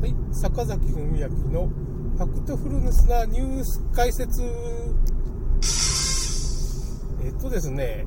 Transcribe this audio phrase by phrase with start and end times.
[0.00, 1.66] はい、坂崎文明の
[2.16, 4.44] ファクトフルネスなニュース解説。
[7.24, 8.06] えっとですね、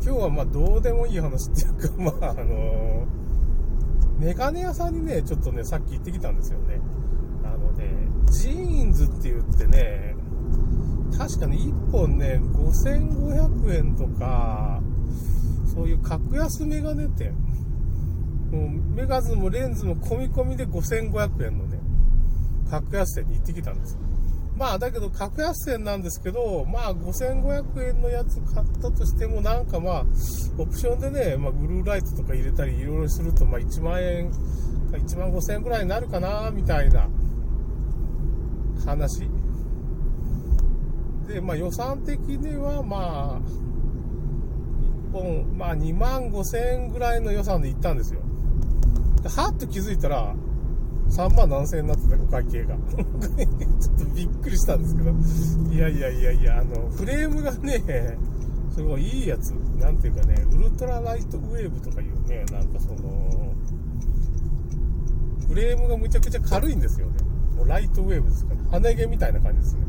[0.00, 3.04] 今日はまあどうでもいい話っていうか、 まああの
[4.20, 6.80] メガネ屋さんにね、ちょっとね、さっき行ってきたんですよね。
[7.42, 7.90] あのね、
[8.30, 10.14] JINS って言ってね、
[11.18, 14.80] 確かに1本ね、5500円とか、
[15.74, 17.34] そういう格安メガネ店。
[18.50, 21.78] もうメガズもレンズも込み込みで5500円のね、
[22.70, 23.98] 格安店に行ってきたんです。
[24.56, 30.04] まあ、だけど、格安店なんですけど、まあ、5500円のやつ買ったとしても、なんかまあ、
[30.58, 34.30] オプションでね、まあ、ブルーライトとか入れたり、いろいろすると、まあ、1万円、
[34.90, 37.08] 1万5000円ぐらいになるかな、みたいな
[38.84, 39.30] 話。
[41.28, 43.40] で、まあ、予算的には、まあ、
[45.12, 48.20] 1本、まあ、2万5000円ぐらいの予算で行ったんですよ。
[49.26, 50.34] はっと気づいたら、
[51.10, 52.76] 3万何千円になってた、お会計が。
[52.86, 55.10] ちょっとびっくりしたんですけど、
[55.72, 58.18] いやいやいやいや、あの、フレームがね、
[58.70, 59.50] すごいいいやつ。
[59.80, 63.54] なんていうかね、ウルトラライトウェーブとかいうね、なんかその、
[65.48, 67.14] フレームがむちゃくちゃ軽いんですよね。
[67.56, 68.78] もうライトウェーブですから。
[68.78, 69.80] 羽毛みたいな感じですね。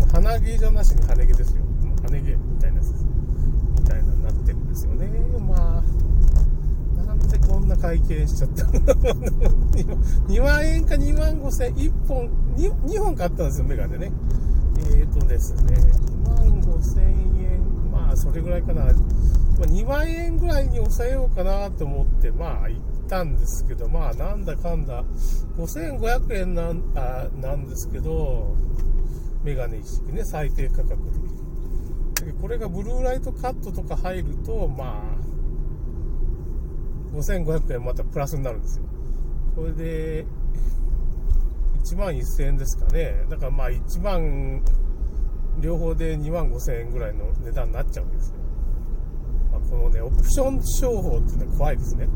[0.00, 1.64] もう鼻毛じゃなしに羽毛ですよ。
[1.64, 3.06] もう羽毛みたいなやつです。
[3.80, 5.08] みたいなになってるんですよね。
[5.46, 5.82] まあ、
[7.28, 8.64] でこんな会計しちゃった。
[10.28, 14.12] 2万円か2万5千円、1本2、2本買ったんですよ、メガネね。
[14.78, 15.76] えーとですね、
[16.24, 18.84] 2万5千円、まあ、それぐらいかな。
[18.84, 18.92] まあ、
[19.66, 25.04] 2万円ぐらいに抑えようかなと思って、まあ、行ったんですけど、まあ、なんだかんだ、
[25.56, 28.56] 5500円なんあなんですけど、
[29.44, 32.32] メガネ一式ね、最低価格で。
[32.40, 35.33] これがブルーライトカットとか入ると、まあ、
[37.14, 38.84] 5500円またプラスになるんですよ。
[39.54, 40.26] それで、
[41.84, 43.24] 1万1000円ですかね。
[43.28, 44.62] だからまあ1万、
[45.60, 48.34] 両方で2万5000円ぐらいの値段になっちゃうわけですよ。
[49.52, 52.08] まあ、このね、オプション商法っていうのは怖いですね。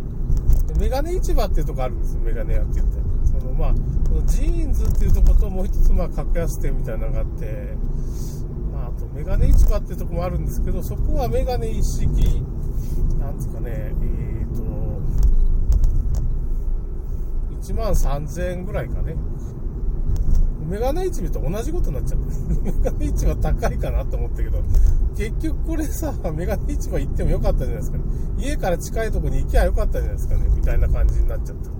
[0.78, 2.99] メガネ市場っていうとこあるんですよ、メガネ屋って言って。
[3.25, 3.75] そのまあ、
[4.09, 7.77] このジーンズっていうとこともう一つまあ格安店みたいなのがあって、
[8.73, 12.43] まあ、あとメガネ市場っていうとこもあるんですけど、そこはメガネ一式、
[13.19, 14.62] なんですかね、えー、と、
[17.69, 19.15] 1万3000円ぐらいかね。
[20.67, 22.27] メガネ市場と同じことになっちゃった。
[22.62, 24.62] メガネ市場高いかなと思ったけど、
[25.17, 28.05] 結局これさ、メガネ市場行ってもよかったじゃないですかね。
[28.39, 30.49] 家から近いとこに行きゃよかったじゃないですかね。
[30.55, 31.71] みたいな感じになっちゃった。
[31.71, 31.75] う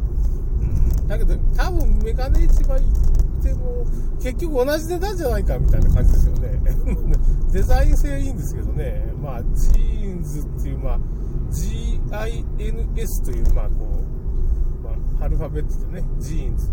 [1.05, 1.09] ん。
[1.09, 3.87] だけど、多分眼鏡市場行っても、
[4.23, 6.61] 結局同じ値段じゃないかみたいな感じですよね。
[7.53, 9.13] デザイン性いいんですけどね。
[9.23, 10.99] まあ、 JINS っていう、まあ、
[11.51, 14.18] JINS という、まあ、こう、
[15.21, 16.69] アルファベットでね、ジーンズ、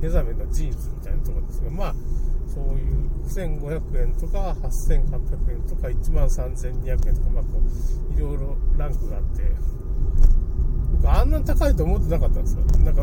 [0.00, 1.94] 目覚めのジーンズみたいなところですが、まあ、
[2.48, 7.60] そういう1500円とか8800円とか1万3200円とか、まあ、こ
[8.10, 9.42] う、いろいろランクがあって、
[10.92, 12.62] 僕あんな高いと思ってなかったんですよ。
[12.84, 13.02] なんか、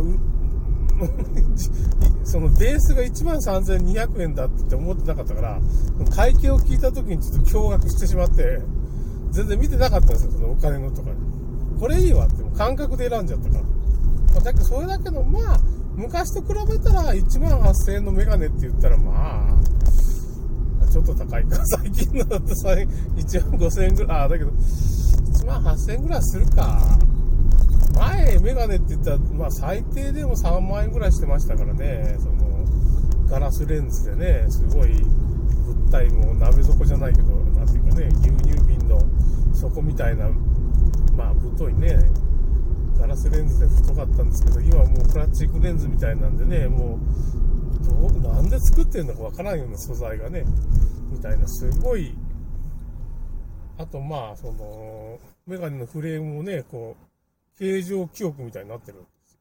[2.23, 5.59] そのベースが1万3200円だって思ってなかったから、
[6.15, 8.61] 会計を聞いた時にちょっと驚愕してしまって、
[9.31, 11.15] 全然見てなかったんですよ、そのお金のとかに。
[11.79, 13.63] これいいわって、感覚で選んじゃったから。
[14.33, 15.59] まあ、だけど、それだけど、まあ、
[15.95, 21.63] 昔と比べたら1万8000円のメガネって言ったら、まあ、ちょっと高いか。
[21.65, 26.99] 最近のだとさ、1万5000円ぐらい、あ、だけど、1万8000円ぐらいするか。
[27.95, 32.65] 前、メガネって言ったら、まあ、最低でも3万円ぐらいしてましたからね、その、
[33.27, 34.89] ガラスレンズでね、すごい、
[35.65, 39.01] 物体も鍋底じゃないけど、なんていうかね、牛乳瓶の
[39.53, 40.29] 底みたいな、
[41.15, 41.97] まあ、太いね、
[42.97, 46.99] ガラスレンズで太かったんですけど、今はもうプラスチックレンズみたいなんでね、も
[47.81, 50.45] う、どう、なんで作ってるのかわからんような素材がね、
[51.11, 52.15] みたいな、すごい、
[53.77, 59.33] あとまあ、その、メガネのフレームもね、こう、形状記憶みたいになってるんです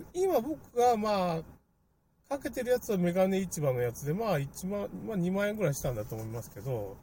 [0.00, 0.06] よ。
[0.12, 1.42] 今僕がまあ、
[2.28, 6.96] かけてるやつはメガネ市場のやつで、まあ1万、まあ2万円ぐらいしたんだと思いますけど、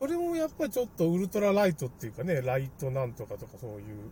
[0.00, 4.10] それもやっぱりちょっとウルトラライトっていうかね、ライトなんとかとかそういう、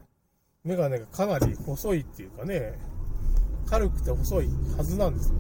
[0.67, 2.79] メガネがかなり細いっていうかね、
[3.67, 5.37] 軽くて細いはずなんですよ。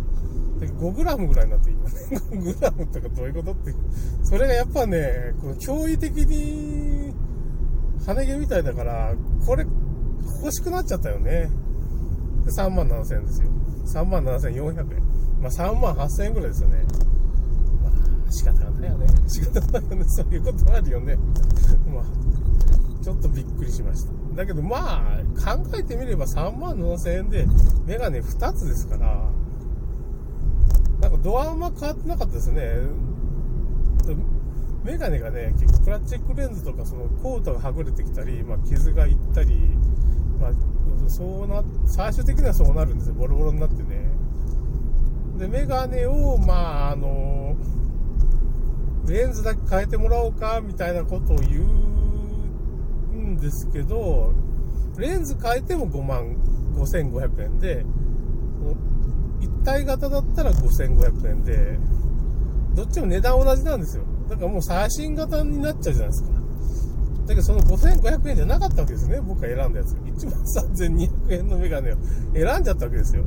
[0.60, 1.96] で、5グラムぐらいになって今ね、
[2.30, 3.74] 5グラムとかどういうことって、
[4.22, 7.12] それがやっぱね、この驚異的に、
[8.06, 9.14] 羽毛みたいだから、
[9.44, 9.66] これ、
[10.42, 11.50] 欲しくなっちゃったよね。
[12.44, 13.48] で3万7000円ですよ。
[13.86, 15.02] 3万7400円。
[15.40, 16.84] まあ3万8000円ぐらいですよね。
[17.82, 19.06] まあ仕方がないよね。
[19.26, 20.04] 仕方がないよね。
[20.06, 21.16] そういうことあるよね。
[21.92, 22.04] まあ、
[23.06, 24.12] ちょっとびっくりしました。
[24.34, 27.46] だけどまあ、考えてみれば3万7000円で
[27.86, 29.30] メガネ2つですから、
[31.00, 32.78] なんかドアあんま変わってなかったですね。
[34.82, 39.56] メガネがね、結構プラスチックレンズとかそのコートがはぐれてきたり、まあ、傷がいったり、
[40.40, 40.50] まあ、
[41.06, 43.14] そうな、最終的にはそうなるんですよ。
[43.14, 44.10] ボロボロになってね。
[45.38, 47.54] で、メガネを、まあ、あの、
[49.06, 51.85] レンズだけ変えてもらおうか、みたいなことを言う
[53.26, 54.32] んですけど、
[54.98, 56.36] レンズ変えても5万
[56.74, 57.84] 5500円で、
[59.40, 61.78] 一体型だったら5500円で、
[62.74, 64.04] どっちも値段同じなんですよ。
[64.28, 66.30] だからもう最新型になっちゃうじゃないですか。
[67.26, 69.20] だけどその5500円じゃなかったわけですね。
[69.20, 69.94] 僕が選んだやつ。
[69.94, 70.40] 1万
[70.78, 71.96] 3200円のメガネを
[72.34, 73.24] 選んじゃったわけですよ。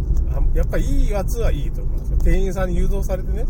[0.53, 2.17] やっぱいいやつはいいと思います。
[2.23, 3.49] 店員さんに誘導されてね、も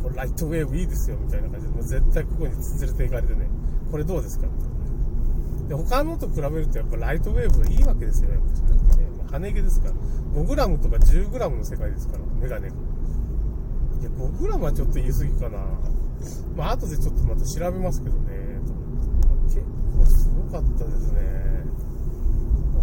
[0.00, 3.48] うこれライトウェーブいいですよみたいな感じで、もう絶対ここに連れて行かれてね、
[3.90, 4.46] これどうですか？
[5.70, 8.42] で他のと比べるとやっぱライトウェーブがいいわけですよね、やっ
[8.90, 9.06] ぱね。
[9.18, 9.94] まあ、羽毛ですから。
[10.34, 12.74] 5g とか 10g の世界ですから、メガネが。
[12.74, 15.58] いや、5g はちょっと言い過ぎかな。
[16.56, 18.58] まあ、後でちょっとまた調べますけどね。
[19.44, 19.62] 結
[19.96, 21.20] 構すごかったですね。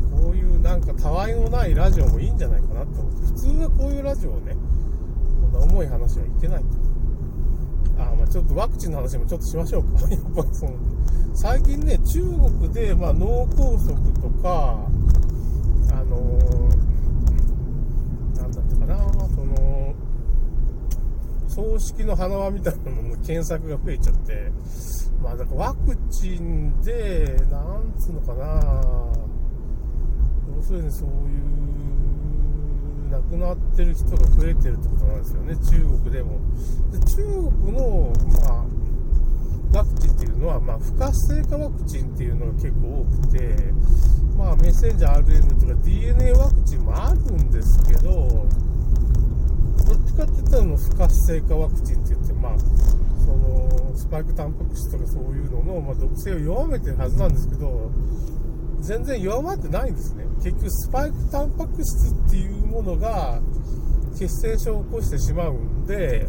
[0.09, 4.55] こういうなんかたわいのないラジオもいいんじゃないかなって思って、普通はこういうラジオをね、
[5.41, 6.86] こんな重い話はいけないと。
[7.97, 10.07] あまあちょっとワクチンの話もちょっとしましょうか。
[10.09, 10.73] やっぱりその、
[11.33, 12.23] 最近ね、中
[12.59, 14.79] 国で、まあ、脳梗塞とか、
[15.91, 18.97] あのー、なんだったかな、
[19.29, 19.93] その、
[21.47, 24.51] 葬式の花輪みたいなのの検索が増えちゃって、
[25.21, 28.61] まあ、だからワクチンで、なんつうのかな、
[30.55, 31.76] 要するにそういう、
[33.37, 36.39] くなってる人が増えてるってことなんですよね、中国でも。
[36.91, 37.15] で中
[37.61, 38.11] 国の、
[38.41, 38.65] ま
[39.73, 43.73] あ、ワクチンっていうのは、まあ、不活性化ワクチンっていうのが結構多くて、
[44.35, 48.47] まあ、メッセンジャー RN とか DNA ワクチンもあるんですけど、
[49.85, 57.91] どっちかって言ったら不活性化ワクチンって言って、まあ、そのスパイクタンパク質とかそういうのの、まあ、毒性を弱めてるはずなんですけど、
[58.87, 60.23] 全然弱まってないんですね。
[60.37, 63.41] 結局、スパイクタンパク質っていうものが
[64.17, 66.25] 血栓症を起こしてしまうんで、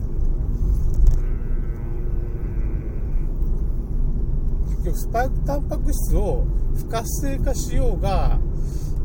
[4.71, 6.45] 結局、スパイクタンパク質を
[6.77, 8.41] 不活性化しようが、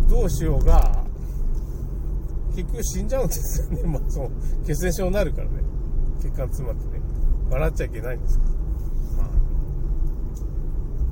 [0.10, 1.06] どうしようが、
[2.56, 3.84] 結局死んじゃうんですよね。
[3.86, 4.32] まあ、その、
[4.66, 5.62] 血栓症になるからね。
[6.20, 7.04] 血管詰まってね。
[7.52, 8.52] 笑っちゃいけないんですけど。
[9.18, 9.30] ま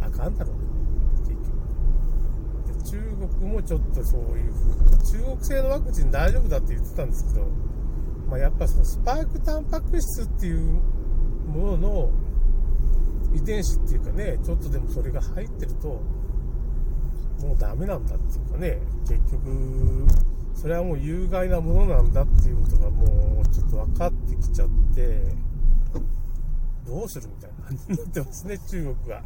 [0.01, 0.60] あ、あかんだろう
[2.83, 2.99] 中
[3.39, 7.47] 国もちょっとそういう風に、中国製のワクチン大丈夫だって言ってたんですけど、
[8.29, 10.79] まあ、やっぱそのスパイクタンパク質っていう
[11.47, 12.09] ものの
[13.33, 20.07] 遺伝子っていうかね、ちょっとでもそれが入ってると、もうダメなんだっていうかね、結局、
[20.53, 25.35] それはもう有害なものなんだっていうことがもうちょっと分かってきちゃって、
[26.85, 29.23] どうするみたいな感じになってますね、中国が。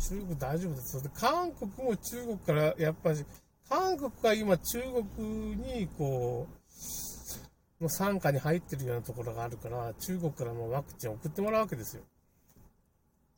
[0.00, 1.10] 中国大丈夫です。
[1.10, 3.24] 韓国も中国からやっぱり、
[3.68, 4.80] 韓国が今中
[5.16, 12.02] 国にこう、の傘下に入ってるようなところがあるから、中国からのワクチンを送ってもらうわけですよ。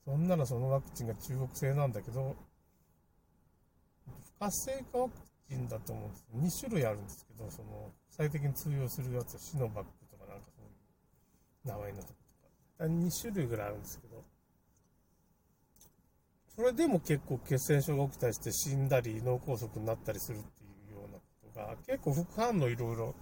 [0.05, 2.35] そんならそのワクチンが中国製なんだけど、
[4.07, 5.15] 不活性化ワク
[5.49, 6.65] チンだと思うんです。
[6.65, 12.15] 2種類あるんですけど、その、国際的に通用するやつはシノバックとかなんかそういう名前のとこ
[12.79, 12.91] とか。
[12.91, 14.12] 2種類ぐらいあるんですけど、
[16.55, 21.23] それでも結構血栓症が起きたりして死んだり脳梗塞になったりするっていうようなこ
[21.55, 23.15] とが結構副反応いろいろ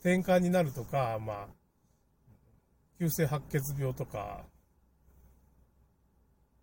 [0.00, 1.46] 転換になるとか、まあ、
[2.98, 4.44] 急性白血病とか、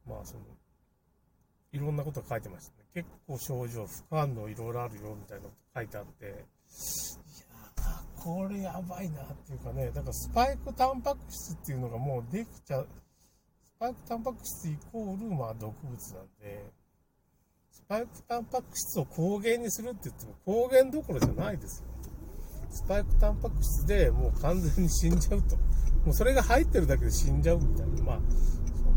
[0.07, 0.41] まあその、
[1.71, 2.85] いろんなこと書いてましたね。
[2.93, 6.35] 結構症状、副反応いろいろあるよみたいなこと書いてあって、いや、
[8.15, 12.87] これやばいなっていうかね、だからスパイクタンパク質っていうのがもうできちゃう、
[13.75, 16.71] スパイクタンパク質イコール、まあ、毒物なんで、
[17.69, 21.85] スパイクタンパク質を抗原にするって言っても、抗原どころじゃないですよ。
[22.69, 25.57] スパイクタンパク質でもう完全に死んじゃうと。
[26.05, 28.03] もうそれが入ってるだけで死んじゃうみたいな。
[28.03, 28.19] まあ、
[28.77, 28.93] その、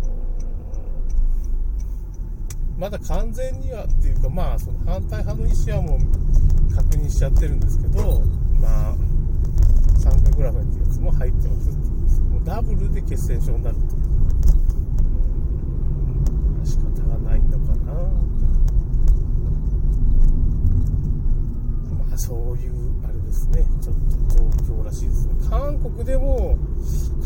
[2.79, 8.23] まだ完全にはっていうか、まあ、その反対派の意思はもう確認しちゃってるんですけど、
[8.61, 8.95] まあ、
[9.99, 14.09] 酸化グラフェンっていうやつも入ってますもうダブルで血栓症になると。
[17.29, 17.93] ないのかな
[21.93, 23.65] まあそういうあれですね。
[23.81, 23.97] ちょっ
[24.29, 24.35] と
[24.67, 25.35] 状況らしいですね。
[25.49, 26.59] 韓国でも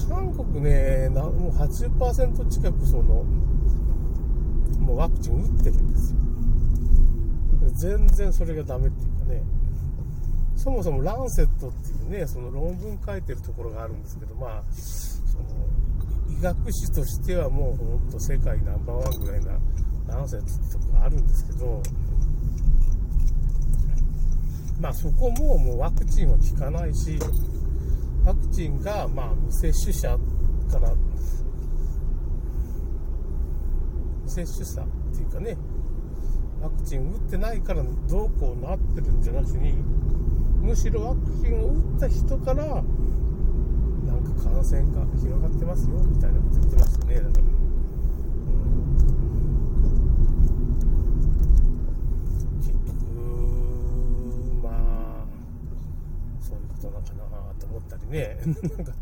[0.08, 3.24] 韓国ねもう80%近くその
[4.78, 6.18] もうワクチン打ってるんですよ。
[7.74, 9.42] 全然それがダメっていうかね、
[10.56, 15.44] そもそもランセットっていうね、その論文書いてるところがあるんですけど、まあ、その
[16.28, 19.58] 医学誌としてはもうほんと世界ナンバーワンぐらいな
[20.06, 21.82] ランセットってとこがあるんですけど、
[24.80, 27.18] まあそこももうワクチンは効かないし、
[28.24, 30.18] ワクチンがまあ未接種者
[30.70, 30.92] から
[34.22, 35.56] 無接種者っていうかね、
[36.60, 39.72] ワクチン打ってないからどうこうなってるんじゃなしに、
[40.62, 42.84] むしろワクチンを打った人から、なん
[44.24, 47.51] か感染が広がってますよ、みたいなこと言ってましたね、だから。
[56.90, 58.92] ことなのかなと思ったりね、なんか、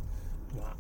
[0.57, 0.77] まあ、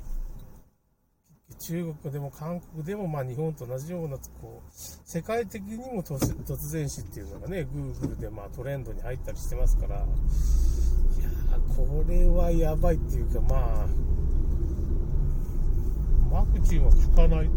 [1.58, 9.96] 中国でも韓国でも、まあ、日本と同じようなこう世界的にも突然死っていうのがね Google でまあトレンドに入ったりしてますから。
[9.96, 11.28] いや
[11.76, 13.86] これはやばいっていうかまあ
[16.30, 17.50] ワクチンは効かない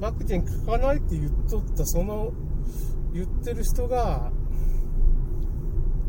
[0.00, 2.32] ワクチン効かないって言っとったその
[3.14, 4.30] 言ってる人が、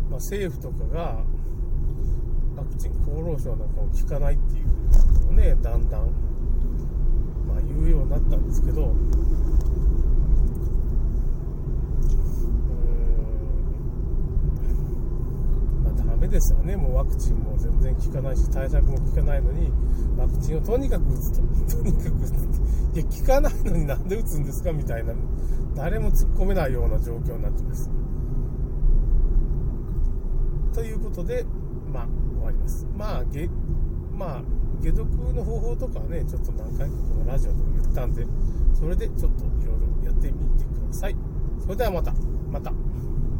[0.09, 1.23] まあ、政府とかが
[2.71, 4.67] ワクチン厚労省なんかも効かないっていう
[5.25, 6.31] のをねだんだん
[7.51, 8.95] まあ、言うようになったんですけど、うーん、
[15.83, 19.69] まあ、ダメですよね、もうワクチンも全然効かないし、対策も効かないのに、
[20.17, 21.41] ワクチンをとにかく打つと、
[21.77, 22.31] とにかく打つ
[22.93, 25.13] いや、効かないのになんで打つんですかみたいな、
[25.75, 27.89] 誰も突っ込めないような状況になってます。
[30.73, 31.45] ということで、
[31.91, 32.07] まあ、
[32.41, 32.87] もあります。
[32.97, 33.47] まあ、げ
[34.17, 34.43] まあ、
[34.81, 38.25] 解毒の方法とかはね、ちょっと何回かこのラジオでも言ったんで、
[38.73, 41.15] それでちょっといろいろやってみてください。
[41.59, 42.13] それではまた、
[42.51, 42.73] また。